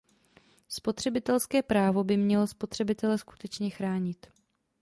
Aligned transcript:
Spotřebitelské 0.69 1.63
právo 1.63 2.03
by 2.03 2.17
mělo 2.17 2.47
spotřebitele 2.47 3.17
skutečně 3.17 3.69
chránit. 3.69 4.27